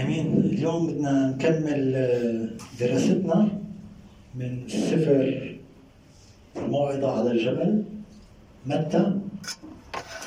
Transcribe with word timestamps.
أمين 0.00 0.36
اليوم 0.36 0.86
بدنا 0.86 1.30
نكمل 1.30 1.92
آه، 1.96 2.48
دراستنا 2.80 3.48
من 4.34 4.68
سفر 4.68 5.56
الموعظة 6.56 7.18
على 7.18 7.30
الجبل 7.30 7.82
متى؟ 8.66 9.12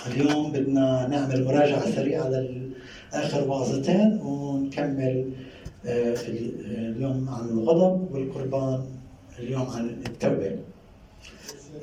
اليوم 0.08 0.52
بدنا 0.52 1.08
نعمل 1.08 1.46
مراجعة 1.46 1.92
سريعة 1.92 2.30
لآخر 2.30 3.48
وعظتين 3.50 4.20
ونكمل 4.22 5.30
آه، 5.86 6.16
اليوم 6.28 7.30
عن 7.30 7.50
الغضب 7.50 8.12
والقربان 8.12 8.82
اليوم 9.40 9.68
عن 9.70 9.90
التوبة. 9.90 10.56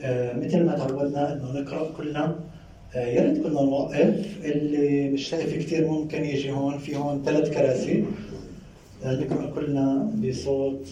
آه، 0.02 0.36
مثل 0.36 0.64
ما 0.64 0.76
تعودنا 0.76 1.32
إنه 1.32 1.60
نقرأ 1.60 1.92
كلنا 1.96 2.24
آه، 2.24 2.51
يا 2.94 3.22
ريت 3.22 3.42
كنا 3.42 3.62
نوقف 3.62 4.26
اللي 4.44 5.10
مش 5.10 5.28
شايف 5.28 5.54
كثير 5.56 5.88
ممكن 5.90 6.24
يجي 6.24 6.50
هون 6.52 6.78
في 6.78 6.96
هون 6.96 7.22
ثلاث 7.24 7.50
كراسي. 7.50 8.04
آه، 9.04 9.14
نقرا 9.14 9.50
كلنا 9.54 10.10
بصوت 10.14 10.88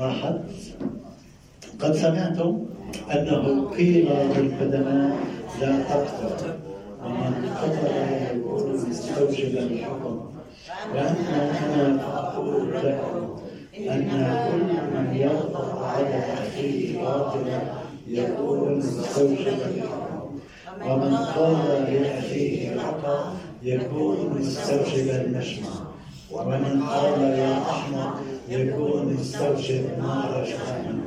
واحد. 0.00 0.40
قد 1.80 1.92
سمعتم 1.96 2.66
أنه 3.12 3.68
قيل 3.70 4.08
للقدماء 4.36 5.16
لا 5.60 5.82
تقتل 5.82 6.54
ومن 7.04 7.48
قتل 7.62 7.86
يكون 8.36 8.90
مستوجبا 8.90 9.62
الحكم 9.62 10.20
واما 10.94 11.50
أنا 11.74 11.98
فاقول 11.98 12.74
لكم 12.74 13.36
أن 13.78 14.08
كل 14.50 14.96
من 14.96 15.16
يغضب 15.16 15.78
على 15.82 16.18
أخيه 16.18 16.98
باطلا 17.02 17.60
يكون 18.08 18.78
مستوجبا 18.78 19.66
الحكم 19.74 20.11
ومن 20.80 21.16
قال 21.16 21.84
لأخيه 21.92 22.80
حقا 22.80 23.34
يكون 23.62 24.36
مستوجب 24.40 25.08
المجمع 25.10 25.68
ومن 26.30 26.82
قال 26.82 27.20
يا 27.20 27.58
أحمق 27.70 28.20
يكون 28.48 29.16
مستوجب 29.20 29.84
نار 29.98 30.44
جهنم. 30.48 31.00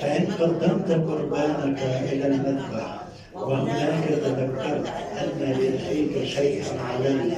فإن 0.00 0.26
قدمت 0.26 0.90
قربانك 1.10 1.78
إلى 2.12 2.26
المذبح 2.26 3.00
وهناك 3.34 4.04
تذكرت 4.08 4.86
أن 5.20 5.28
لأخيك 5.38 6.24
شيئا 6.24 6.80
عليك 6.80 7.34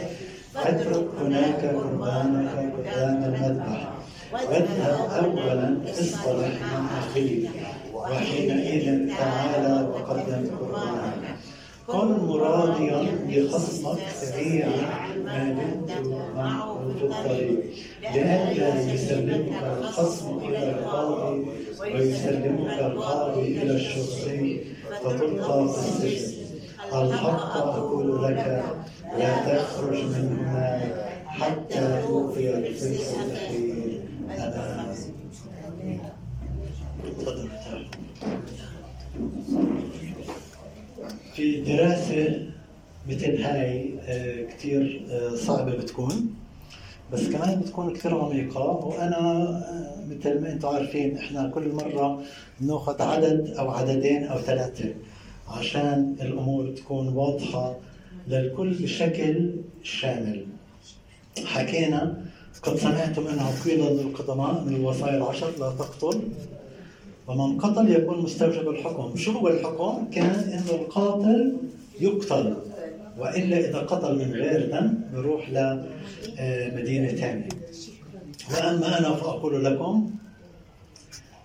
فاترك 0.54 1.06
هناك 1.20 1.64
قربانك 1.64 2.72
قدام 2.76 3.24
المذبح 3.24 3.92
واذهب 4.32 5.10
أولا 5.24 5.76
اصطلح 5.90 6.52
مع 6.72 6.98
أخيك 6.98 7.50
وحينئذ 7.94 9.08
تعالى 9.18 9.88
وقدم 9.88 10.46
قربانك. 10.60 11.09
كن 11.92 12.26
مراديا 12.26 13.18
لخصمك 13.28 13.98
سريعا 14.20 15.08
ما 15.24 15.48
دمت 15.52 16.06
معه 16.36 16.78
في 16.98 17.04
الطريق 17.04 17.60
لئلا 18.14 18.92
يسلمك 18.92 19.62
الخصم 19.78 20.38
إلى 20.38 20.70
القاضي 20.70 21.46
ويسلمك 21.80 22.78
القاضي 22.78 23.62
إلى 23.62 23.72
الشرطي 23.76 24.60
فتلقى 25.04 25.68
في 25.68 25.78
السجن 25.78 26.40
الحق 26.92 27.56
أقول 27.56 28.22
لك 28.24 28.64
لا 29.18 29.56
تخرج 29.56 30.04
من 30.04 30.38
هناك 30.38 30.94
حتى 31.26 32.02
توفي 32.06 32.54
الفلس 32.58 33.14
الاخير 33.14 34.00
امامك 34.38 34.96
تفضل. 37.18 37.48
في 41.34 41.60
دراسة 41.60 42.46
مثل 43.08 43.42
هاي 43.42 43.94
آه، 44.00 44.44
كثير 44.44 45.06
آه، 45.10 45.34
صعبة 45.34 45.72
بتكون. 45.76 46.34
بس 47.12 47.28
كمان 47.28 47.60
بتكون 47.60 47.92
كثير 47.94 48.18
عميقة. 48.18 48.60
وأنا 48.60 49.18
آه، 49.18 50.04
مثل 50.10 50.40
ما 50.40 50.52
أنتم 50.52 50.68
عارفين 50.68 51.16
إحنا 51.16 51.48
كل 51.48 51.72
مرة 51.72 52.22
بناخذ 52.60 53.02
عدد 53.02 53.54
أو 53.58 53.70
عددين 53.70 54.24
أو 54.24 54.38
ثلاثة 54.38 54.94
عشان 55.48 56.16
الأمور 56.20 56.70
تكون 56.70 57.08
واضحة 57.08 57.76
للكل 58.28 58.70
بشكل 58.70 59.50
شامل. 59.82 60.46
حكينا 61.44 62.24
قد 62.62 62.76
سمعتم 62.76 63.26
أنه 63.26 63.50
قيل 63.64 63.80
للقدماء 63.80 64.64
من 64.64 64.76
الوصايا 64.76 65.16
العشر 65.16 65.50
لا 65.60 65.70
تقتل. 65.70 66.20
ومن 67.30 67.58
قتل 67.58 67.90
يكون 67.90 68.18
مستوجب 68.18 68.68
الحكم. 68.68 69.16
شو 69.16 69.32
هو 69.32 69.48
الحكم؟ 69.48 70.10
كان 70.10 70.34
انه 70.54 70.70
القاتل 70.70 71.56
يقتل. 72.00 72.56
وإلا 73.18 73.58
إذا 73.58 73.78
قتل 73.78 74.18
من 74.18 74.32
غير 74.32 74.70
دم 74.72 74.94
بروح 75.12 75.50
لمدينه 75.50 77.08
ثانية 77.08 77.48
وأما 78.50 78.98
أنا 78.98 79.14
فأقول 79.14 79.64
لكم 79.64 80.10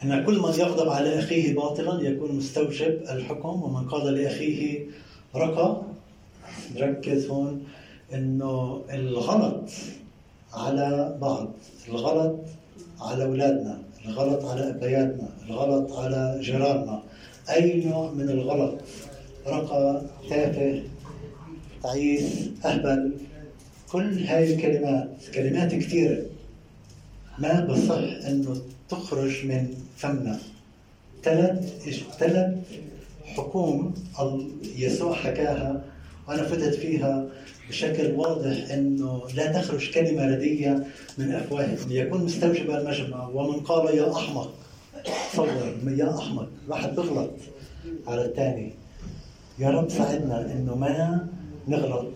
إن 0.04 0.24
كل 0.26 0.40
من 0.40 0.50
يغضب 0.50 0.90
على 0.90 1.20
أخيه 1.20 1.56
باطلا 1.56 2.02
يكون 2.02 2.32
مستوجب 2.32 2.94
الحكم. 3.10 3.64
ومن 3.64 3.88
قال 3.90 4.14
لأخيه 4.14 4.86
رقى 5.36 5.82
ركز 6.78 7.30
هون 7.30 7.64
إنه 8.14 8.82
الغلط 8.90 9.70
على 10.54 11.18
بعض 11.22 11.48
الغلط 11.90 12.40
على 13.02 13.24
أولادنا. 13.24 13.85
الغلط 14.08 14.46
على 14.46 14.70
أبياتنا 14.70 15.30
الغلط 15.50 15.94
على 15.94 16.38
جيراننا. 16.42 17.04
أي 17.50 17.84
نوع 17.86 18.12
من 18.12 18.30
الغلط؟ 18.30 18.82
رقى 19.48 20.02
تافه 20.30 20.84
تعيس 21.84 22.50
أهبل. 22.66 23.14
كل 23.92 24.24
هاي 24.24 24.54
الكلمات 24.54 25.10
كلمات 25.34 25.76
كثيرة. 25.76 26.26
ما 27.40 27.66
بصح 27.66 28.28
إنه 28.28 28.62
تخرج 28.90 29.46
من 29.46 29.74
فمنا. 29.98 30.40
ثلاث 31.24 31.90
ثلاث 32.20 32.56
حكوم 33.26 33.94
يسوع 34.78 35.16
حكاها 35.16 35.84
وأنا 36.28 36.44
فتت 36.44 36.76
فيها. 36.76 37.26
بشكل 37.70 38.12
واضح 38.12 38.72
إنه 38.72 39.28
لا 39.36 39.52
تخرج 39.62 39.92
كلمة 39.94 40.26
ردية 40.26 40.88
من 41.18 41.32
افواههم 41.32 41.78
ليكون 41.90 42.26
مستوجب 42.26 42.70
المجمع. 42.70 43.28
ومن 43.28 43.60
قال 43.60 43.98
يا 43.98 44.12
أحمق 44.18 44.54
تصور 45.32 45.48
يا 45.88 46.18
أحمق 46.18 46.48
واحد 46.68 46.96
بغلط 46.96 47.32
على 48.08 48.26
الثاني. 48.26 48.72
يا 49.60 49.70
رب 49.70 49.90
ساعدنا 49.90 50.52
إنه 50.52 50.76
ما 50.76 51.28
نغلط 51.68 52.14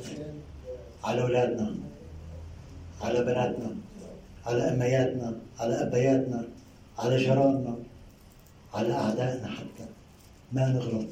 على 1.04 1.22
أولادنا 1.22 1.76
على 3.02 3.24
بناتنا 3.24 3.76
على 4.46 4.62
أمياتنا 4.62 5.36
على 5.60 5.74
أبياتنا 5.74 6.44
على 6.98 7.18
جيراننا 7.18 7.76
على 8.74 8.94
أعدائنا 8.94 9.48
حتى. 9.48 9.86
ما 10.54 10.70
نغلط. 10.70 11.08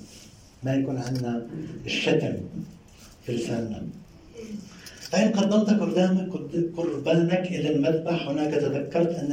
ما 0.64 0.75
يكون 0.75 0.98
عندنا 0.98 1.48
الشتم 1.86 2.34
في 3.25 3.31
لساننا. 3.36 3.84
فإن 5.00 5.31
قدمت 5.31 5.70
قربانك 6.78 7.46
إلى 7.48 7.75
المذبح 7.75 8.28
هناك 8.28 8.53
تذكرت 8.53 9.16
أن 9.16 9.30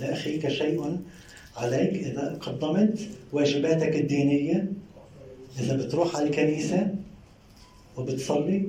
لأخيك 0.00 0.48
شيء 0.48 0.98
عليك. 1.56 1.94
إذا 2.06 2.38
قدمت 2.40 2.98
واجباتك 3.32 3.96
الدينية 3.96 4.72
إذا 5.60 5.76
بتروح 5.76 6.16
على 6.16 6.26
الكنيسة 6.26 6.94
وبتصلي 7.96 8.68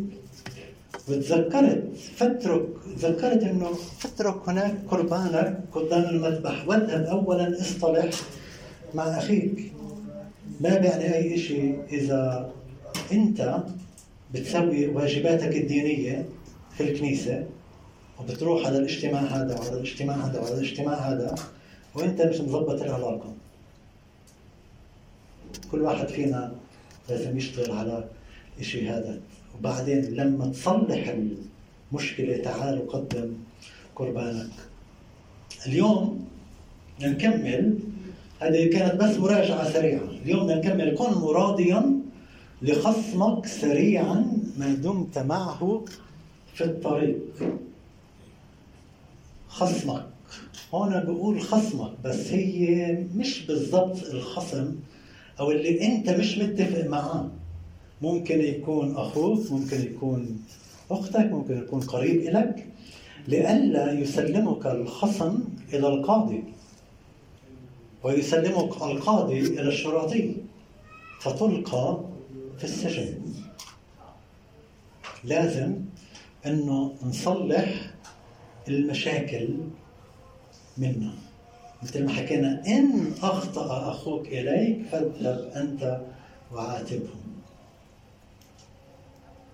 وتذكرت 1.07 1.84
فترك 2.16 2.66
تذكرت 3.01 3.44
إنه 3.44 3.73
فترك 4.00 4.50
هناك 4.50 4.75
قربانك 4.91 5.59
قدام 5.72 6.03
المذبح. 6.03 6.67
واذهب 6.67 7.03
اولا 7.06 7.61
اصطلح 7.61 8.09
مع 8.94 9.03
أخيك. 9.17 9.72
ما 10.61 10.78
بيعني 10.78 11.16
أي 11.16 11.38
شيء 11.38 11.79
إذا 11.91 12.51
أنت 13.11 13.63
بتسوي 14.34 14.88
واجباتك 14.88 15.56
الدينية 15.56 16.25
في 16.78 16.84
الكنيسة 16.84 17.45
وبتروح 18.19 18.66
على 18.66 18.78
الاجتماع 18.78 19.22
هذا 19.22 19.59
وعلى 19.59 19.73
الاجتماع 19.73 20.16
هذا 20.16 20.40
وعلى 20.40 20.53
الاجتماع 20.53 20.93
هذا 20.93 21.35
وأنت 21.96 22.22
مش 22.22 22.41
مظبط 22.41 22.81
العلاقة 22.81 23.34
كل 25.72 25.81
واحد 25.81 26.08
فينا 26.08 26.52
لازم 27.09 27.37
يشتغل 27.37 27.72
على 27.72 28.05
الشيء 28.59 28.90
هذا. 28.90 29.20
وبعدين 29.59 30.02
لما 30.02 30.47
تصلح 30.47 31.16
المشكلة 31.91 32.37
تعال 32.37 32.81
وقدم 32.81 33.34
قربانك. 33.96 34.49
اليوم 35.67 36.28
نكمل 37.02 37.79
هذه 38.40 38.70
كانت 38.70 38.96
بس 39.02 39.17
مراجعة 39.17 39.73
سريعة. 39.73 40.03
اليوم 40.26 40.52
نكمل 40.52 40.96
كن 40.96 41.11
مراضيا 41.11 41.98
لخصمك 42.61 43.46
سريعا 43.46 44.38
ما 44.58 44.73
دمت 44.73 45.17
معه 45.17 45.85
في 46.53 46.64
الطريق. 46.64 47.20
خصمك. 49.47 50.06
هون 50.73 51.00
بقول 51.03 51.41
خصمك 51.41 51.91
بس 52.03 52.32
هي 52.32 52.97
مش 53.16 53.46
بالضبط 53.46 54.03
الخصم 54.03 54.76
أو 55.40 55.52
اللي 55.52 55.85
أنت 55.88 56.09
مش 56.09 56.38
متفق 56.38 56.88
معاه. 56.88 57.29
ممكن 58.02 58.41
يكون 58.41 58.96
أخوك 58.96 59.52
ممكن 59.52 59.82
يكون 59.82 60.41
أختك 60.91 61.26
ممكن 61.26 61.58
يكون 61.58 61.79
قريب 61.79 62.22
لك 62.23 62.67
لئلا 63.28 63.91
يسلمك 63.91 64.66
الخصم 64.67 65.40
إلى 65.73 65.88
القاضي 65.88 66.44
ويسلمك 68.03 68.82
القاضي 68.82 69.40
إلى 69.40 69.62
الشرطي 69.70 70.35
فتلقى 71.20 72.00
في 72.59 72.64
السجن. 72.64 73.14
لازم 75.23 75.76
إنه 76.46 76.96
نصلح 77.03 77.91
المشاكل 78.67 79.50
منا. 80.78 81.14
مثل 81.84 82.03
ما 82.03 82.14
حكينا 82.14 82.64
إن 82.67 83.11
أخطأ 83.22 83.91
أخوك 83.91 84.28
إليك 84.28 84.85
فاذهب 84.91 85.52
أنت 85.56 86.02
وعاتبهم. 86.53 87.20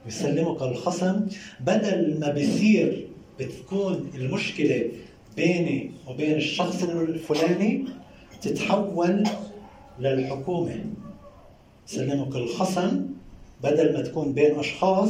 يسلمك 0.08 0.62
الخصم 0.62 1.28
بدل 1.60 2.20
ما 2.20 2.30
بيصير 2.32 3.08
بتكون 3.40 4.12
المشكلة 4.16 4.92
بيني 5.36 5.92
وبين 6.08 6.36
الشخص 6.36 6.84
الفلاني 6.84 7.86
تتحول 8.42 9.24
للحكومة. 10.00 10.86
يسلمك 11.90 12.36
الخصم 12.36 13.06
بدل 13.64 13.94
ما 13.94 14.02
تكون 14.02 14.34
بين 14.34 14.60
أشخاص 14.60 15.10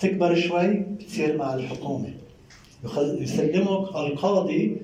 تكبر 0.00 0.40
شوي 0.40 0.68
بتصير 0.68 1.36
مع 1.36 1.54
الحكومة. 1.54 2.14
يسلمك 2.96 3.88
القاضي 3.96 4.76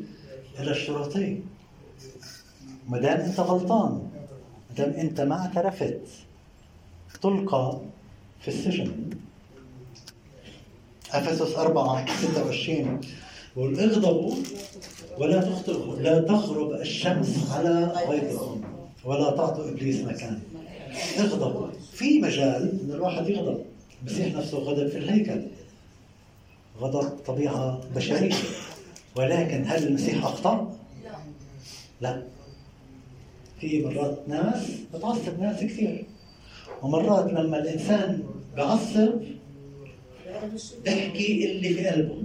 إلى 0.61 0.71
الشرطي. 0.71 1.39
ما 2.89 2.99
دام 2.99 3.21
أنت 3.21 3.41
غلطان 3.41 3.91
ما 4.71 4.77
دام 4.77 4.91
أنت 4.91 5.21
ما 5.21 5.41
اعترفت 5.41 6.01
تلقى 7.23 7.81
في 8.41 8.49
السجن. 8.49 9.11
أفسس 11.11 11.55
4 11.57 12.07
26 12.07 13.01
يقول 13.57 13.81
اغضبوا 13.81 14.35
ولا 15.19 15.41
تخطئوا 15.41 15.97
لا 15.97 16.21
تغرب 16.21 16.73
الشمس 16.73 17.51
على 17.53 17.93
غيظكم 18.09 18.64
ولا 19.07 19.31
تعطوا 19.31 19.69
إبليس 19.71 20.01
مكان 20.01 20.39
اغضبوا 21.19 21.69
في 21.93 22.21
مجال 22.21 22.81
إن 22.85 22.91
الواحد 22.91 23.29
يغضب. 23.29 23.65
المسيح 24.01 24.35
نفسه 24.35 24.59
غضب 24.59 24.89
في 24.89 24.99
الهيكل. 24.99 25.43
غضب 26.81 27.09
طبيعة 27.09 27.81
بشرية. 27.97 28.35
ولكن 29.17 29.65
هل 29.67 29.87
المسيح 29.87 30.25
أخطأ؟ 30.25 30.77
لا. 32.01 32.23
في 33.61 33.85
مرات 33.85 34.19
ناس 34.29 34.71
بتعصب 34.95 35.41
ناس 35.41 35.61
كثير. 35.61 36.05
ومرات 36.83 37.33
لما 37.33 37.59
الإنسان 37.59 38.23
بعصب 38.57 39.13
بحكي 40.87 41.51
اللي 41.53 41.75
في 41.75 41.87
قلبه. 41.89 42.23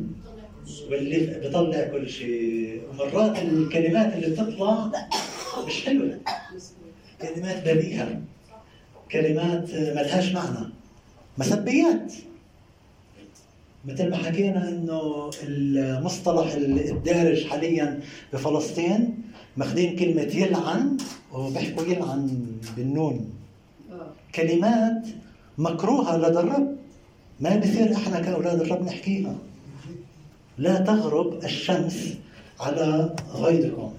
واللي 0.92 1.18
بيطلع 1.40 1.88
كل 1.88 2.10
شيء. 2.10 2.82
ومرات 2.90 3.40
الكلمات 3.40 4.14
اللي 4.14 4.28
بتطلع 4.30 4.92
مش 5.66 5.86
حلوة 5.86 6.20
كلمات 7.22 7.64
بذيئة 7.64 8.22
كلمات 9.12 9.72
ملهاش 9.72 10.32
معنى. 10.32 10.70
مسبيات 11.38 12.14
مثل 13.86 14.10
ما 14.10 14.18
حكينا 14.18 14.70
إنه 14.70 15.30
المصطلح 15.44 16.54
الدارج 16.54 17.48
حاليا 17.48 18.00
بفلسطين 18.34 19.18
ماخذين 19.58 19.96
كلمة 19.96 20.22
يلعن 20.22 20.98
وبيحكوا 21.34 21.84
يلعن 21.84 22.46
بالنون. 22.78 23.34
كلمات 24.36 25.08
مكروهة 25.58 26.18
لدى 26.18 26.40
الرب. 26.40 26.76
ما 27.40 27.56
بصير 27.56 27.94
إحنا 27.96 28.20
كأولاد 28.20 28.62
الرب 28.62 28.86
نحكيها. 28.86 29.36
لا 30.58 30.80
تغرب 30.80 31.44
الشمس 31.44 32.14
على 32.60 33.16
غيظكم 33.34 33.94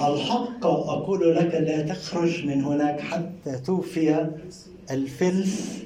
الحق 0.00 0.66
أقول 0.66 1.36
لك 1.36 1.54
لا 1.54 1.82
تخرج 1.82 2.46
من 2.46 2.64
هناك 2.64 3.00
حتى 3.00 3.58
توفي 3.66 4.30
الفلس 4.90 5.82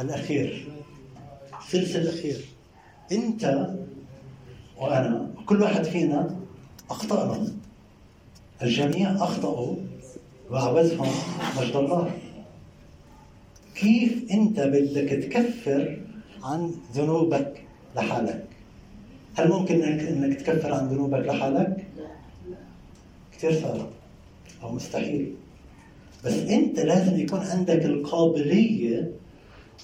الأخير. 0.00 0.68
الثلث 1.62 1.96
الأخير. 1.96 2.44
أنت 3.12 3.70
وأنا 4.78 5.30
كل 5.46 5.62
واحد 5.62 5.84
فينا 5.84 6.36
أخطأنا. 6.90 7.46
الجميع 8.62 9.12
أخطأوا 9.14 9.76
وعوزهم 10.50 11.08
مجد 11.60 11.76
الله. 11.76 12.10
كيف 13.74 14.32
أنت 14.32 14.60
بدك 14.60 15.24
تكفر 15.24 15.98
عن 16.42 16.74
ذنوبك 16.94 17.62
لحالك؟ 17.96 18.44
هل 19.34 19.48
ممكن 19.48 19.82
انك 19.82 20.02
إنك 20.02 20.40
تكفر 20.40 20.72
عن 20.72 20.88
ذنوبك 20.88 21.26
لحالك؟ 21.26 21.86
كثير 23.40 23.60
صعب 23.60 23.88
أو 24.62 24.72
مستحيل. 24.72 25.34
بس 26.24 26.32
أنت 26.32 26.80
لازم 26.80 27.20
يكون 27.20 27.40
عندك 27.40 27.84
القابلية 27.84 29.10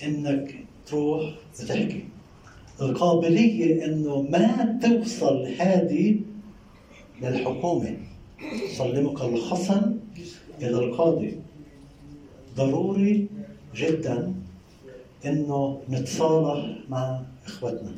إنك 0.02 0.54
تروح 0.86 1.34
وتحكي. 1.60 2.04
القابلية 2.80 3.84
إنه 3.84 4.22
ما 4.22 4.78
توصل 4.82 5.46
هذه 5.58 6.20
للحكومة. 7.22 7.96
سلمك 8.76 9.20
الخصم 9.22 9.96
إلى 10.62 10.78
القاضي. 10.78 11.36
ضروري 12.56 13.26
جدا 13.74 14.34
إنه 15.26 15.80
نتصالح 15.90 16.78
مع 16.88 17.22
إخوتنا. 17.46 17.92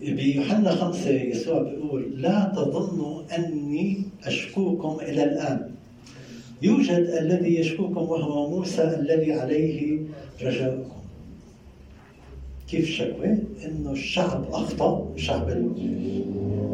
بيوحنا 0.00 0.70
خمسة 0.74 1.10
يسوع 1.10 1.62
بيقول 1.62 2.22
لا 2.22 2.52
تظنوا 2.56 3.22
أني 3.38 4.02
أشكوكم 4.24 4.98
إلى 5.02 5.24
الآن. 5.24 5.70
يوجد 6.62 7.10
الذي 7.20 7.58
يشكوكم 7.60 8.00
وهو 8.02 8.50
موسى 8.50 8.82
الذي 8.82 9.32
عليه 9.32 9.98
رجاؤكم. 10.42 10.90
كيف 12.68 12.80
الشكوى؟ 12.88 13.38
إنه 13.64 13.92
الشعب 13.92 14.44
أخطأ 14.52 15.12
الشعب 15.14 15.48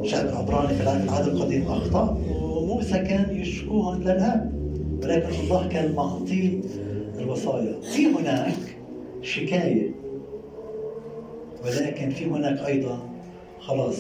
الشعب 0.02 0.26
العبراني 0.26 0.74
في 0.74 0.82
العهد 0.82 1.28
القديم 1.28 1.62
أخطأ 1.62 2.18
وموسى 2.42 2.98
كان 2.98 3.36
يشكوهم 3.36 4.02
للاب 4.02 4.52
ولكن 5.02 5.34
الله 5.40 5.68
كان 5.68 5.92
معطيه 5.94 6.60
الوصايا. 7.18 7.80
في 7.80 8.06
هناك 8.06 8.76
شكاية 9.22 9.90
ولكن 11.64 12.10
في 12.10 12.24
هناك 12.26 12.66
أيضا 12.66 13.11
خلاص. 13.66 13.96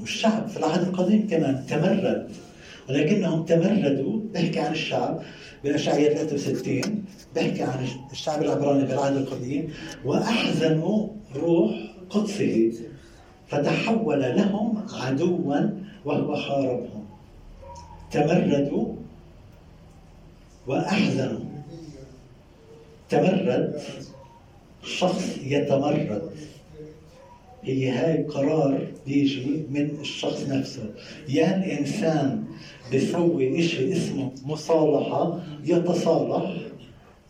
والشعب 0.00 0.48
في 0.48 0.56
العهد 0.56 0.88
القديم 0.88 1.28
كمان 1.30 1.66
تمرد 1.66 2.30
ولكنهم 2.88 3.44
تمردوا. 3.44 4.20
بحكي 4.34 4.60
عن 4.60 4.72
الشعب 4.72 5.22
بأشعية 5.64 6.14
63 6.14 7.04
بحكي 7.36 7.62
عن 7.62 7.86
الشعب 8.12 8.42
العبراني 8.42 8.84
بالعهد 8.84 9.16
القديم 9.16 9.72
وأحزنوا 10.04 11.08
روح 11.36 11.70
قدسه 12.10 12.72
فتحول 13.48 14.20
لهم 14.20 14.86
عدوا 14.92 15.70
وهو 16.04 16.36
حاربهم 16.36 17.04
تمردوا 18.10 18.94
وأحزنوا. 20.66 21.50
تمرد 23.08 23.80
شخص 24.82 25.38
يتمرد. 25.42 26.30
هي 27.62 27.90
هاي 27.90 28.22
قرار 28.22 28.86
بيجي 29.06 29.64
من 29.70 29.90
الشخص 30.00 30.42
نفسه. 30.48 30.90
يا 31.28 31.56
الإنسان 31.56 32.44
بيسوي 32.90 33.60
إشي 33.60 33.92
اسمه 33.92 34.32
مصالحة 34.44 35.40
يتصالح 35.64 36.56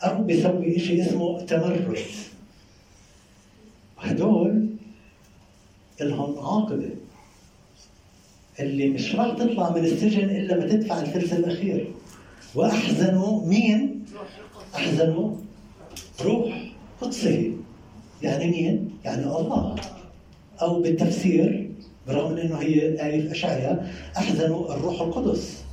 أو 0.02 0.22
بيسوي 0.25 0.76
إشي 0.76 1.02
اسمه 1.02 1.40
تمرد 1.40 1.99
هدول 3.99 4.66
لهم 6.00 6.38
عاقبة. 6.38 6.90
اللي 8.60 8.88
مش 8.88 9.14
راح 9.14 9.37
تطلع 9.38 9.70
من 9.70 9.84
السجن 9.84 10.30
إلا 10.30 10.56
ما 10.56 10.66
تدفع 10.66 11.00
الفلس 11.00 11.32
الأخير. 11.32 11.92
وأحزنوا 12.54 13.46
مين؟ 13.46 14.04
أحزنوا 14.75 15.37
روح 16.20 16.72
قدسه. 17.00 17.52
يعني 18.22 18.50
مين؟ 18.50 18.90
يعني 19.04 19.25
الله. 19.25 19.76
أو 20.62 20.83
بالتفسير 20.83 21.71
برغم 22.09 22.37
إنه 22.37 22.57
هي 22.57 22.81
آية 23.07 23.21
في 23.21 23.33
أشعيا 23.33 23.93
أحزنوا 24.17 24.75
الروح 24.75 25.00
القدس 25.00 25.64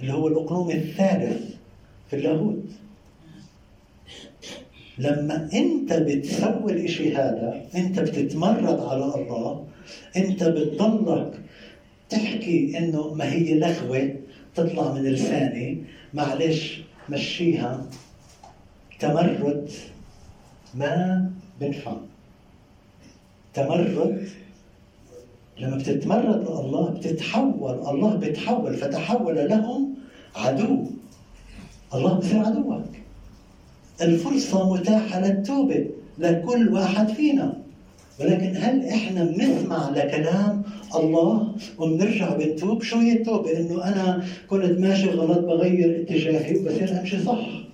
اللي 0.00 0.12
هو 0.12 0.28
الأقنوم 0.28 0.70
الثالث 0.70 1.54
في 2.10 2.16
اللاهوت. 2.16 2.64
لما 4.98 5.48
أنت 5.54 5.92
بتسوي 5.92 6.72
الإشي 6.72 7.16
هذا 7.16 7.62
أنت 7.74 8.00
بتتمرد 8.00 8.80
على 8.80 9.14
الله 9.14 9.66
أنت 10.16 10.44
بتضلك 10.44 11.40
تحكي 12.10 12.78
إنه 12.78 13.14
ما 13.14 13.32
هي 13.32 13.54
لغوة 13.58 14.16
تطلع 14.54 14.92
من 14.92 15.02
لساني 15.02 15.84
معلش 16.14 16.80
مشيها 17.08 17.86
تمرد 19.00 19.70
ما 20.74 21.30
بنفع 21.60 21.96
تمرد 23.56 24.28
لما 25.60 25.76
بتتمرد 25.76 26.46
لله 26.50 26.90
بتتحول 26.90 27.74
الله 27.88 28.16
بتحول 28.16 28.74
فتحول 28.74 29.36
لهم 29.48 29.94
عدو 30.36 30.86
الله 31.94 32.14
بصير 32.14 32.38
عدوك 32.38 32.82
الفرصة 34.02 34.72
متاحة 34.72 35.20
للتوبة 35.20 35.86
لكل 36.18 36.68
واحد 36.68 37.08
فينا 37.08 37.56
ولكن 38.20 38.56
هل 38.56 38.84
إحنا 38.86 39.24
بنسمع 39.24 39.90
لكلام 39.90 40.62
الله 40.94 41.54
وبنرجع 41.78 42.36
بنتوب؟ 42.36 42.82
شو 42.82 42.98
هي 42.98 43.12
التوبة؟ 43.12 43.58
انه 43.58 43.84
أنا 43.84 44.24
كنت 44.50 44.78
ماشي 44.78 45.10
غلط 45.10 45.38
بغير 45.38 46.00
اتجاهي 46.00 46.56
وبصير 46.56 47.00
أمشي 47.00 47.18
صح. 47.24 47.65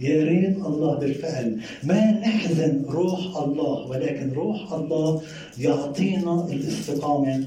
يا 0.00 0.24
ريت 0.24 0.56
الله 0.56 0.94
بالفعل. 0.98 1.60
ما 1.84 2.10
نحزن 2.10 2.84
روح 2.88 3.36
الله 3.36 3.86
ولكن 3.86 4.32
روح 4.32 4.72
الله 4.72 5.22
يعطينا 5.58 6.48
الاستقامة 6.52 7.46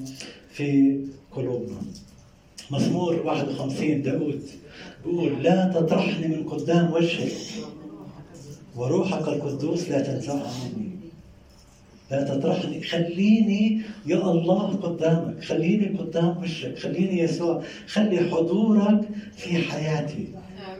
في 0.51 0.99
قلوبنا. 1.31 1.77
مزمور 2.71 3.21
51 3.25 4.01
داود 4.01 4.41
بيقول 5.05 5.43
لا 5.43 5.71
تطرحني 5.75 6.27
من 6.27 6.43
قدام 6.49 6.93
وجهك 6.93 7.31
وروحك 8.75 9.27
القدوس 9.27 9.89
لا 9.89 10.01
تنزعه 10.01 10.51
مني 10.75 10.89
لا 12.11 12.23
تطرحني 12.23 12.83
خليني 12.83 13.81
يا 14.05 14.31
الله 14.31 14.67
قدامك 14.75 15.43
خليني 15.43 15.97
قدام 15.97 16.37
وشك 16.43 16.77
خليني 16.79 17.19
يسوع 17.19 17.63
خلي 17.87 18.19
حضورك 18.19 19.01
في 19.37 19.57
حياتي. 19.57 20.27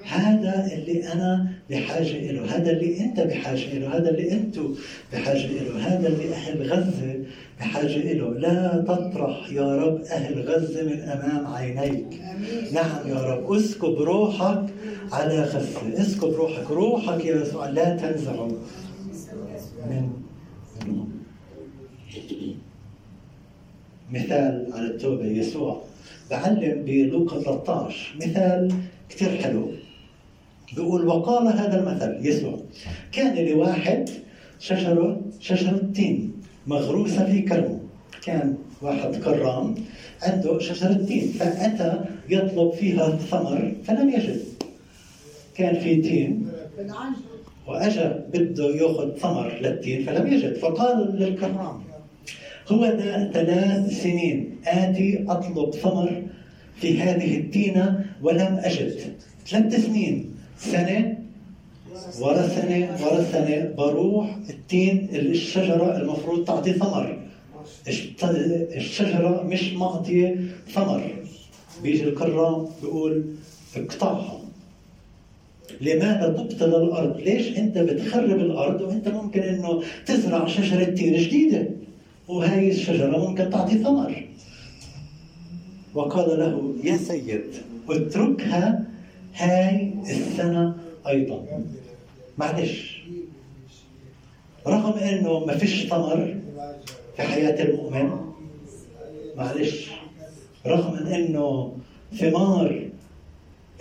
هذا 0.08 0.70
اللي 0.74 1.12
أنا 1.14 1.52
بحاجة 1.70 2.32
له 2.32 2.56
هذا 2.56 2.72
اللي 2.72 3.00
أنت 3.00 3.20
بحاجة 3.20 3.78
له 3.80 3.98
هذا 3.98 4.10
اللي 4.10 4.32
أنتم 4.32 4.76
بحاجة 5.14 5.48
له 5.48 5.88
هذا 5.88 6.08
اللي 6.08 6.34
أهل 6.34 6.72
غزة 6.72 7.24
بحاجة 7.60 8.14
له 8.14 8.30
لا 8.34 8.86
تطرح 8.88 9.52
يا 9.52 9.76
رب 9.76 10.02
أهل 10.02 10.42
غزة 10.50 10.84
من 10.84 11.00
أمام 11.00 11.54
عينيك. 11.54 12.22
نعم 12.74 13.08
يا 13.08 13.22
رب 13.22 13.52
اسكب 13.54 13.96
روحك 14.02 14.66
على 15.12 15.42
غزة 15.42 16.02
اسكب 16.02 16.30
روحك 16.34 16.72
روحك 16.72 17.26
يا 17.26 17.42
يسوع 17.42 17.70
لا 17.70 17.96
تنزعه 17.96 18.48
من 19.90 20.10
منهم 20.86 21.10
مثال 24.12 24.68
على 24.74 24.88
التوبة 24.88 25.26
يسوع 25.26 25.84
بعلم 26.32 26.84
بلوقا 26.86 27.42
13 27.42 28.16
مثال 28.22 28.74
كثير 29.10 29.30
حلو. 29.42 29.72
بيقول 30.76 31.08
وقال 31.08 31.48
هذا 31.48 31.80
المثل 31.80 32.28
يسوع 32.28 32.60
كان 33.12 33.46
لواحد 33.46 34.10
شجرة 34.60 35.22
شجرة 35.40 35.82
تين 35.96 36.32
مغروسة 36.68 37.26
في 37.26 37.42
كرمه. 37.42 37.80
كان 38.24 38.56
واحد 38.82 39.16
كرام 39.16 39.76
عنده 40.22 40.60
شجرة 40.60 40.94
تين 40.94 41.28
فأتى 41.28 42.00
يطلب 42.30 42.72
فيها 42.72 43.10
ثمر 43.10 43.72
فلم 43.84 44.10
يجد. 44.10 44.42
كان 45.56 45.80
في 45.80 45.96
تين 46.02 46.48
وأجى 47.68 48.10
بده 48.34 48.66
يأخذ 48.66 49.18
ثمر 49.18 49.60
للتين 49.62 50.06
فلم 50.06 50.34
يجد. 50.34 50.54
فقال 50.54 51.16
للكرام 51.20 51.82
هو 52.68 52.86
ثلاث 53.34 54.02
سنين 54.04 54.56
آتي 54.68 55.26
أطلب 55.28 55.74
ثمر 55.74 56.24
في 56.76 57.02
هذه 57.02 57.38
التينة 57.38 58.06
ولم 58.22 58.60
أجد. 58.64 59.00
ثلاث 59.48 59.86
سنين. 59.86 60.37
سنة 60.60 61.18
ورا 62.22 62.48
سنة 62.48 62.98
ورا 63.04 63.24
سنة 63.24 63.74
بروح 63.78 64.38
التين 64.50 65.10
الشجرة 65.14 65.98
المفروض 65.98 66.46
تعطي 66.46 66.74
ثمر 66.74 67.20
الشجرة 68.78 69.44
مش 69.44 69.74
معطية 69.74 70.36
ثمر 70.74 71.16
بيجي 71.84 72.04
الكرام 72.04 72.68
بيقول 72.82 73.24
اقطعها 73.76 74.40
لماذا 75.82 76.28
تبطل 76.38 76.84
الأرض؟ 76.84 77.18
ليش 77.20 77.58
أنت 77.58 77.78
بتخرب 77.78 78.40
الأرض 78.40 78.82
وأنت 78.82 79.08
ممكن 79.08 79.42
إنه 79.42 79.84
تزرع 80.06 80.48
شجرة 80.48 80.84
تين 80.84 81.16
جديدة 81.18 81.68
وهي 82.28 82.72
الشجرة 82.72 83.18
ممكن 83.28 83.50
تعطي 83.50 83.78
ثمر. 83.78 84.28
وقال 85.94 86.40
له 86.40 86.74
يا 86.84 86.98
سيد 86.98 87.44
اتركها 87.90 88.84
هاي 89.38 89.94
السنة 90.10 90.76
أيضا. 91.08 91.46
معلش. 92.38 93.04
رغم 94.68 94.94
إنه 95.00 95.46
ما 95.46 95.58
فيش 95.58 95.88
ثمر 95.88 96.38
في 97.16 97.22
حياة 97.22 97.64
المؤمن 97.64 98.10
معلش. 99.38 99.90
رغم 100.66 101.08
إنه 101.08 101.78
ثمار 102.20 102.90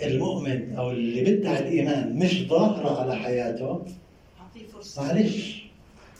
المؤمن 0.03 0.73
أو 0.75 0.91
اللي 0.91 1.31
بدعي 1.31 1.59
الإيمان 1.59 2.15
مش 2.19 2.47
ظاهرة 2.47 3.01
على 3.01 3.15
حياته 3.15 3.81
معلش. 4.97 5.63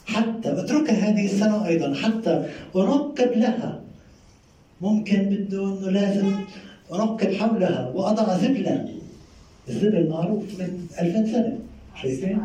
حتى 0.06 0.52
اتركها 0.52 0.94
هذه 1.10 1.24
السنة 1.24 1.66
أيضا. 1.66 1.94
حتى 1.94 2.50
أنقب 2.76 3.32
لها. 3.32 3.80
ممكن 4.80 5.22
بده 5.22 5.64
إنه 5.64 5.90
لازم 5.90 6.32
أنقب 6.92 7.32
حولها 7.34 7.88
وأضع 7.94 8.38
زبلا 8.38 8.97
الزبل 9.68 10.08
معروف 10.08 10.60
من 10.60 10.86
2000 11.00 11.32
سنة 11.32 11.58
شايفين؟ 12.02 12.40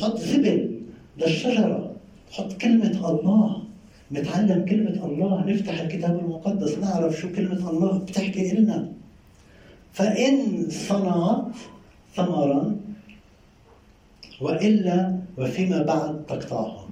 حط 0.00 0.18
زبل 0.18 0.80
للشجرة 1.18 1.92
حط 2.30 2.52
كلمة 2.52 3.10
الله 3.10 3.62
نتعلم 4.12 4.64
كلمة 4.64 5.06
الله 5.06 5.44
نفتح 5.44 5.80
الكتاب 5.80 6.18
المقدس 6.18 6.78
نعرف 6.78 7.16
شو 7.20 7.32
كلمة 7.32 7.70
الله 7.70 7.98
بتحكي 7.98 8.52
لنا 8.54 8.88
فإن 9.92 10.66
صنعت 10.70 11.54
ثمرا 12.16 12.76
وإلا 14.40 15.18
وفيما 15.38 15.82
بعد 15.82 16.26
تقطعهم. 16.26 16.90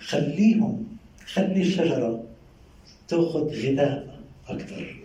خليهم 0.00 0.84
خلي 1.26 1.62
الشجرة 1.62 2.22
تأخذ 3.08 3.44
غذاء 3.48 4.18
أكثر. 4.48 4.96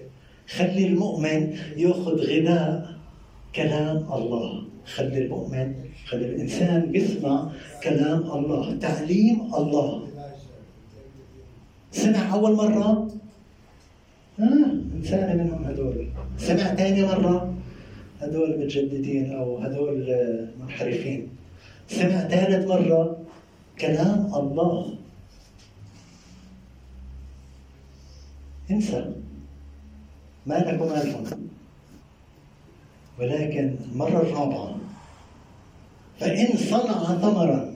خلي 0.47 0.87
المؤمن 0.87 1.57
يأخذ 1.77 2.15
غذاء 2.21 2.95
كلام 3.55 3.97
الله. 4.13 4.63
خلي 4.85 5.17
المؤمن 5.25 5.73
خلي 6.05 6.25
الإنسان 6.25 6.95
يسمع 6.95 7.51
كلام 7.83 8.21
الله 8.31 8.77
تعليم 8.77 9.55
الله. 9.55 10.07
سمع 11.91 12.33
أول 12.33 12.55
مرة؟ 12.55 13.07
آه 14.39 14.71
إنسان 14.95 15.37
منهم 15.37 15.63
هدول 15.63 16.07
سمع 16.37 16.75
ثاني 16.75 17.01
مرة؟ 17.01 17.53
هدول 18.21 18.59
متجددين 18.59 19.33
أو 19.33 19.57
هدول 19.57 19.97
منحرفين. 20.59 21.29
سمع 21.87 22.27
ثالث 22.27 22.67
مرة؟ 22.67 23.17
كلام 23.79 24.35
الله. 24.35 24.93
انسى. 28.71 29.24
ما 30.45 30.55
لك 30.55 30.81
وما 30.81 31.37
ولكن 33.19 33.75
المرة 33.91 34.21
الرابعة 34.21 34.75
فإن 36.19 36.57
صنع 36.57 37.03
ثمرا 37.03 37.75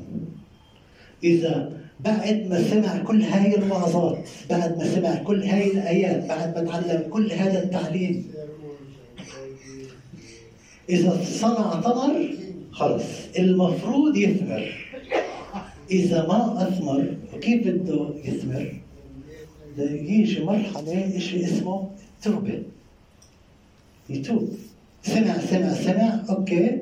إذا 1.24 1.80
بعد 2.00 2.48
ما 2.50 2.64
سمع 2.64 2.98
كل 2.98 3.22
هاي 3.24 3.56
الوعظات 3.56 4.30
بعد 4.50 4.78
ما 4.78 4.96
سمع 4.96 5.16
كل 5.16 5.44
هاي 5.44 5.72
الآيات 5.72 6.26
بعد 6.26 6.58
ما 6.58 6.64
تعلم 6.64 7.10
كل 7.10 7.32
هذا 7.32 7.64
التعليم 7.64 8.32
إذا 10.90 11.24
صنع 11.24 11.82
ثمر 11.82 12.30
خلص 12.72 13.04
المفروض 13.40 14.18
يثمر. 14.18 14.74
إذا 15.92 16.28
ما 16.28 16.68
أثمر 16.68 17.14
وكيف 17.34 17.68
بده 17.68 18.10
يثمر؟ 18.24 18.74
يجي 19.78 20.44
مرحلة 20.44 21.20
شيء 21.20 21.46
اسمه؟ 21.46 21.90
توبة 22.24 22.64
يتوب. 24.10 24.50
سمع 25.04 25.38
سمع 25.38 25.74
سمع. 25.74 26.24
أوكي. 26.30 26.82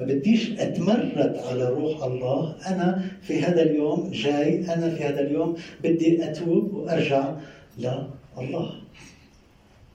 ما 0.00 0.06
بديش 0.06 0.50
أتمرد 0.50 1.36
على 1.46 1.68
روح 1.68 2.02
الله. 2.02 2.56
أنا 2.66 3.10
في 3.22 3.42
هذا 3.42 3.62
اليوم 3.62 4.10
جاي. 4.10 4.74
أنا 4.74 4.90
في 4.90 5.04
هذا 5.04 5.20
اليوم 5.20 5.56
بدي 5.82 6.30
أتوب 6.30 6.74
وأرجع 6.74 7.34
لله. 7.78 8.08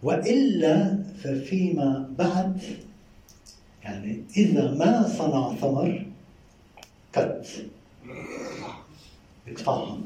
وإلا 0.03 0.97
ففيما 1.23 2.09
بعد 2.17 2.61
يعني 3.83 4.23
إذا 4.37 4.71
ما 4.71 5.07
صنع 5.07 5.53
ثمر 5.55 6.05
كت. 7.13 7.47
اقطعها 9.47 9.97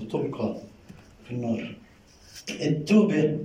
وتبقى 0.00 0.56
في 1.24 1.34
النار. 1.34 1.74
التوبة 2.60 3.38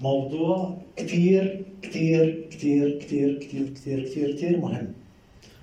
موضوع 0.00 0.76
كثير 0.96 1.64
كثير 1.82 2.48
كثير 2.50 2.98
كثير 2.98 3.38
كثير 3.38 3.68
كثير 3.74 4.04
كثير 4.04 4.36
كثير 4.36 4.60
مهم. 4.60 4.92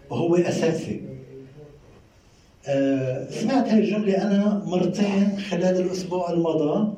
وهو 0.09 0.35
أساسي. 0.35 1.01
آه، 2.67 3.29
سمعت 3.29 3.67
هاي 3.67 3.79
الجملة 3.79 4.21
أنا 4.21 4.63
مرتين 4.65 5.37
خلال 5.39 5.81
الأسبوع 5.81 6.31
الماضي 6.31 6.93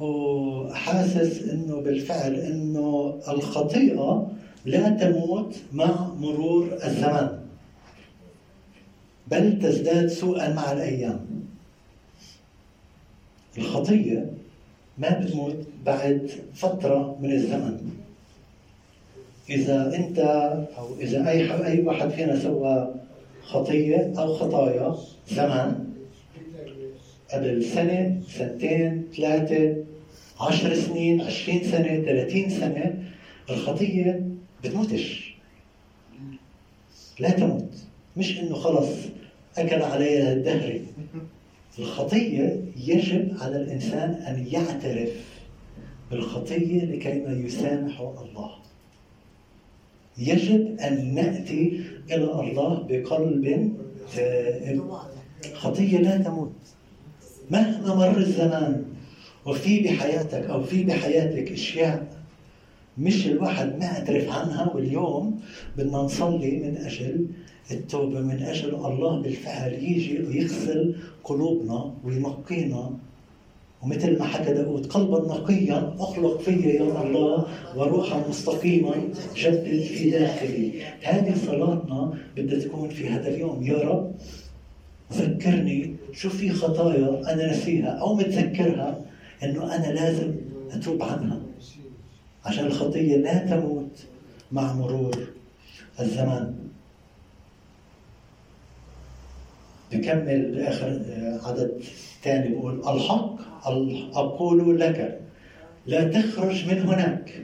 وحاسس 0.00 1.48
إنه 1.48 1.80
بالفعل 1.80 2.34
إنه 2.34 3.18
الخطيئة 3.28 4.30
لا 4.64 4.88
تموت 4.88 5.56
مع 5.72 6.14
مرور 6.14 6.78
الزمن 6.84 7.38
بل 9.30 9.58
تزداد 9.58 10.06
سوءا 10.06 10.54
مع 10.54 10.72
الأيام. 10.72 11.20
الخطيه 13.58 14.37
ما 14.98 15.18
بتموت 15.18 15.66
بعد 15.84 16.30
فترة 16.54 17.18
من 17.20 17.32
الزمن. 17.32 17.90
إذا 19.50 19.94
أنت 19.94 20.18
أو 20.78 20.94
إذا 21.00 21.28
أي 21.28 21.66
أي 21.66 21.80
واحد 21.80 22.10
فينا 22.10 22.40
سوى 22.40 22.94
خطية 23.42 24.12
أو 24.18 24.32
خطايا 24.34 24.96
زمان 25.28 25.88
قبل 27.32 27.64
سنة 27.64 28.20
سنتين 28.28 29.06
ثلاثة 29.16 29.76
عشر 30.40 30.74
سنين 30.74 31.20
عشرين 31.20 31.64
سنة 31.64 32.02
ثلاثين 32.02 32.50
سنة 32.50 33.02
الخطية 33.50 34.24
بتموتش. 34.64 35.34
لا 37.18 37.30
تموت. 37.30 37.74
مش 38.16 38.38
إنه 38.38 38.54
خلص 38.54 38.88
أكل 39.58 39.82
عليها 39.82 40.32
الدهر. 40.32 40.80
الخطية 41.78 42.64
يجب 42.76 43.36
على 43.40 43.56
الإنسان 43.56 44.10
أن 44.10 44.46
يعترف 44.46 45.10
بالخطية 46.10 46.84
لكيما 46.84 47.32
يسامح 47.32 48.00
الله. 48.00 48.50
يجب 50.18 50.78
أن 50.80 51.14
نأتي 51.14 51.80
إلى 52.10 52.40
الله 52.40 52.86
بقلب 52.88 53.72
خطية 55.54 55.98
لا 55.98 56.16
تموت. 56.16 56.52
مهما 57.50 57.94
مر 57.94 58.18
الزمان 58.18 58.84
وفي 59.46 59.80
بحياتك 59.80 60.44
أو 60.44 60.62
في 60.62 60.84
بحياتك 60.84 61.52
أشياء 61.52 62.06
مش 62.98 63.26
الواحد 63.26 63.78
ما 63.78 63.86
اعترف 63.86 64.28
عنها 64.32 64.72
واليوم 64.74 65.40
بدنا 65.76 65.98
نصلي 65.98 66.50
من 66.58 66.76
أجل 66.76 67.26
التوبة 67.70 68.20
من 68.20 68.42
أجل 68.42 68.74
الله 68.74 69.22
بالفعل 69.22 69.72
يجي 69.72 70.22
ويغسل 70.22 70.96
قلوبنا 71.24 71.94
وينقينا 72.04 72.90
ومثل 73.82 74.18
ما 74.18 74.24
حكى 74.24 74.52
داود 74.52 74.86
قلبا 74.86 75.18
نقيا 75.34 75.94
أخلق 75.98 76.40
في 76.40 76.50
يا 76.50 77.02
الله 77.02 77.46
وروحا 77.76 78.28
مستقيما 78.28 78.94
جدد 79.36 79.80
في 79.82 80.10
داخلي. 80.10 80.82
هذه 81.02 81.34
صلاتنا 81.46 82.14
بدها 82.36 82.58
تكون 82.58 82.88
في 82.88 83.08
هذا 83.08 83.28
اليوم 83.28 83.62
يا 83.62 83.78
رب 83.78 84.14
ذكرني 85.12 85.96
شو 86.12 86.28
في 86.28 86.50
خطايا 86.50 87.32
أنا 87.32 87.50
نسيها 87.50 87.88
أو 87.88 88.14
متذكرها 88.14 89.00
إنه 89.44 89.76
أنا 89.76 89.92
لازم 89.92 90.34
أتوب 90.70 91.02
عنها. 91.02 91.40
عشان 92.44 92.66
الخطية 92.66 93.16
لا 93.16 93.38
تموت 93.38 94.06
مع 94.52 94.72
مرور 94.72 95.16
الزمان. 96.00 96.54
بكمل 99.92 100.54
باخر 100.54 101.02
عدد 101.44 101.82
ثاني 102.22 102.54
بقول 102.54 102.80
الحق 102.80 103.38
أقول 104.14 104.80
لك 104.80 105.20
لا 105.86 106.04
تخرج 106.04 106.68
من 106.68 106.78
هناك. 106.82 107.42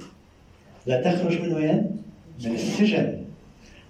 لا 0.86 1.02
تخرج 1.02 1.40
من 1.40 1.52
وين؟ 1.54 2.02
من 2.44 2.54
السجن 2.54 3.24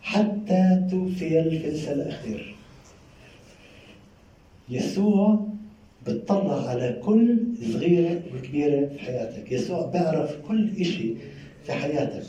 حتى 0.02 0.87
توفي 0.90 1.40
الفلس 1.40 1.88
الأخير. 1.88 2.54
يسوع 4.68 5.47
بتطلع 6.06 6.69
على 6.69 7.00
كل 7.04 7.38
صغيرة 7.73 8.23
وكبيرة 8.34 8.86
في 8.86 8.99
حياتك. 8.99 9.52
يسوع 9.52 9.86
بيعرف 9.86 10.36
كل 10.49 10.71
إشي 10.80 11.14
في 11.64 11.73
حياتك. 11.73 12.26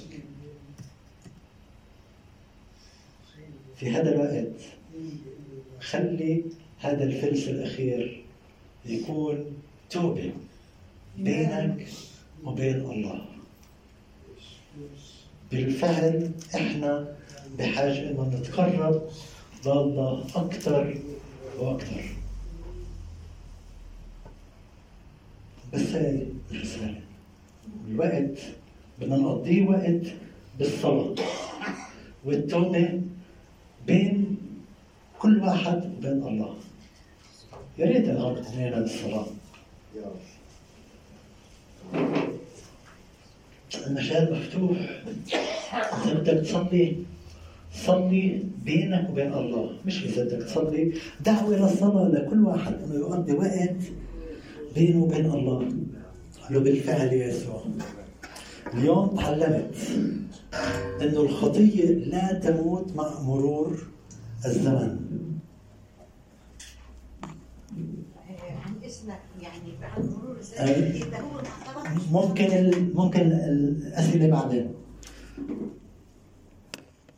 في 3.75 3.91
هذا 3.91 4.15
الوقت 4.15 4.61
خلي 5.89 6.43
هذا 6.79 7.03
الفلس 7.03 7.47
الأخير 7.47 8.23
يكون 8.85 9.45
توبة 9.89 10.31
بينك 11.17 11.87
وبين 12.43 12.75
الله. 12.75 13.25
بالفعل 15.51 16.31
إحنا 16.55 17.15
بحاجة 17.59 18.09
إنه 18.09 18.29
نتقرب 18.39 19.09
لله 19.65 20.25
أكثر 20.35 20.97
وأكثر 21.59 22.03
بس 25.73 25.81
هاي 25.81 26.27
الرسالة 26.51 27.01
الوقت 27.87 28.37
بدنا 28.99 29.17
نقضيه 29.17 29.67
وقت 29.67 30.01
بالصلاة. 30.59 31.15
والتوبة 32.25 33.01
بين 33.87 34.34
كل 35.19 35.39
واحد 35.39 35.91
وبين 35.97 36.23
الله. 36.23 36.55
يا 37.77 37.85
ريت 37.85 38.09
نقعد 38.09 38.37
اثنين 38.37 38.71
بالصلاة 38.71 39.25
المجال 43.87 44.33
مفتوح. 44.33 44.77
إذا 45.73 46.13
بدك 46.13 46.41
تصلي 46.45 46.97
صلي 47.73 48.43
بينك 48.65 49.09
وبين 49.09 49.33
الله. 49.33 49.77
مش 49.85 50.03
إذا 50.03 50.23
بدك 50.23 50.43
تصلي. 50.45 50.93
دعوة 51.25 51.55
للصلاة 51.55 52.07
لكل 52.07 52.45
واحد 52.45 52.73
إنه 52.83 52.95
يقضي 52.95 53.33
وقت 53.33 53.81
بينه 54.75 55.03
وبين 55.03 55.25
الله. 55.25 55.59
قال 56.43 56.53
له 56.53 56.59
بالفعل 56.59 57.13
يا 57.13 57.27
يسوع. 57.27 57.63
اليوم 58.73 59.15
تعلمت 59.15 59.75
إنه 61.01 61.21
الخطية 61.21 61.85
لا 61.85 62.33
تموت 62.33 62.95
مع 62.95 63.19
مرور 63.19 63.77
الزمن. 64.45 65.05
يعني 69.41 71.03
ممكن 72.11 72.71
ممكن 72.93 73.21
الأسئلة 73.21 74.27
بعدين. 74.29 74.73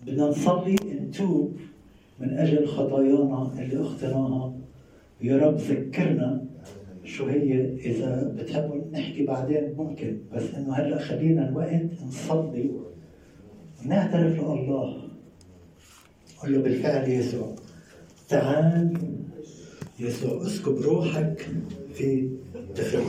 بدنا 0.05 0.27
نصلي 0.27 0.75
نتوب 0.75 1.57
من 2.19 2.33
أجل 2.37 2.67
خطايانا 2.67 3.51
اللي 3.59 3.81
اخطيناها 3.81 4.53
يا 5.21 5.37
رب 5.37 5.57
ذكرنا 5.57 6.45
شو 7.03 7.25
هي 7.25 7.75
إذا 7.75 8.33
بتحبوا 8.37 8.91
نحكي 8.91 9.25
بعدين 9.25 9.73
ممكن 9.77 10.17
بس 10.33 10.53
إنه 10.53 10.73
هلأ 10.73 10.99
خلينا 10.99 11.49
الوقت 11.49 12.03
نصلي 12.07 12.71
ونعترف 13.85 14.39
لله. 14.39 15.06
قل 16.43 16.53
له 16.53 16.59
بالفعل 16.61 17.09
يسوع. 17.09 17.55
تعال 18.29 18.97
يسوع 19.99 20.47
اسكب 20.47 20.77
روحك 20.81 21.47
في 21.93 22.29
طفلك 22.75 23.03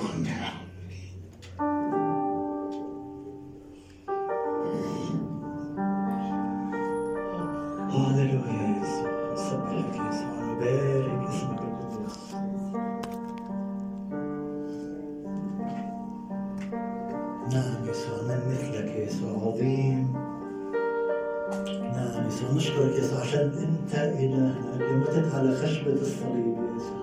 يسوع 22.38 22.50
نشكرك 22.56 22.98
يسوع 22.98 23.20
عشان 23.20 23.40
انت 23.40 23.94
الهنا 23.94 24.54
اللي 24.74 24.96
متت 24.96 25.34
على 25.34 25.56
خشبة 25.56 25.92
الصليب 25.92 26.56
يا 26.56 26.76
يسوع. 26.76 26.98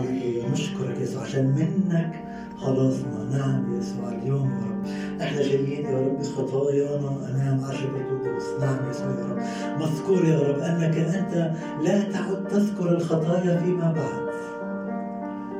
هللويا 0.00 0.48
نشكرك 0.48 0.96
يا 0.96 1.02
يسوع 1.02 1.22
عشان 1.22 1.46
منك 1.46 2.24
خلصنا 2.58 3.24
نعم 3.32 3.74
يا 3.74 3.78
يسوع 3.78 4.08
اليوم 4.08 4.50
يا 4.50 4.64
رب. 4.66 4.86
إحنا 5.22 5.42
جايين 5.42 5.86
يا 5.86 5.98
رب 5.98 6.18
بخطايانا 6.18 7.08
امام 7.08 7.64
عرشك 7.64 7.82
القدوس. 7.82 8.44
نعم 8.60 8.84
يا 8.84 8.90
يسوع 8.90 9.06
يا 9.06 9.26
رب. 9.26 9.38
مذكور 9.80 10.24
يا 10.24 10.38
رب 10.38 10.58
أنك 10.58 10.96
أنت 10.98 11.52
لا 11.84 12.02
تعد 12.12 12.48
تذكر 12.48 12.88
الخطايا 12.88 13.60
فيما 13.60 13.92
بعد 13.92 14.28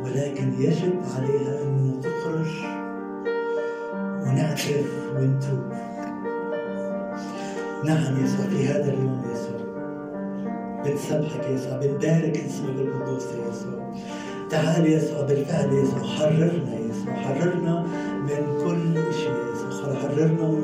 ولكن 0.04 0.52
يجب 0.58 0.94
عليها 1.16 1.62
أن 1.62 2.00
تخرج 2.02 2.52
ونعترف 4.22 4.92
ونتوب 5.16 5.87
نعم 7.84 8.24
يسوع 8.24 8.46
في 8.46 8.68
هذا 8.68 8.84
اليوم 8.92 9.22
يسوع 9.32 9.58
بنسبحك 10.84 11.50
يسوع 11.50 11.76
بنبارك 11.76 12.36
اسمك 12.36 12.76
القدوس 12.78 13.24
يا 13.24 13.50
يسوع 13.50 13.94
تعال 14.50 14.92
يسوع 14.92 15.22
بالفعل 15.22 15.72
يسوع 15.72 16.02
حررنا 16.02 16.74
يسوع 16.90 17.14
حررنا 17.14 17.82
من 18.22 18.58
كل 18.64 19.14
شيء 19.14 19.32
يسوع 19.52 19.94
حررنا 19.94 20.48
من 20.48 20.57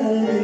Amém. 0.00 0.39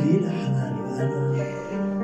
والثقيلين 0.00 0.24
أحمال 0.28 0.74
وأنا 0.80 1.28
أريحكم 1.28 2.02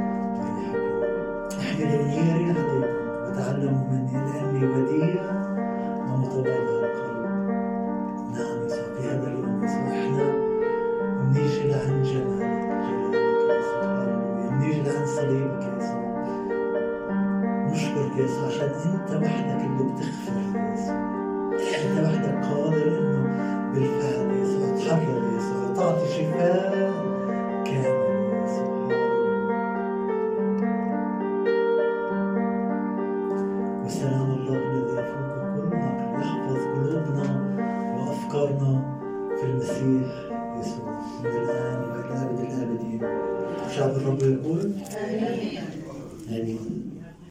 احملوا 1.61 2.05
نيري 2.05 2.51
عليكم 2.51 2.83
وتعلموا 3.27 3.85
مني 3.91 4.13
لأني 4.13 4.65
وديع 4.67 5.25
ومتواضع 6.09 6.51
القلب. 6.51 7.27
نعم 8.35 8.67
يسوع 8.67 8.85
في 8.97 9.09
هذا 9.09 9.27
اليوم 9.29 9.65
يسوع 9.65 9.89
إحنا 9.89 10.25
بنيجي 11.23 11.69
لعند 11.69 12.03
جمالك 12.05 12.69
جلالك 12.87 13.59
يسوع 13.59 14.51
بنيجي 14.51 14.81
لعند 14.83 15.07
صليبك 15.07 15.63
يا 15.63 15.77
يسوع 15.79 16.07
نشكرك 17.71 18.17
يسوع 18.17 18.47
عشان 18.47 18.69
أنت 18.69 19.11
وحدك 19.11 19.61
اللي 19.65 19.85
بتغفر 19.93 20.16